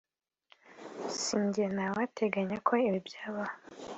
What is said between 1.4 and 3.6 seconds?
njye ntawateganya ko ibi byabaho(…)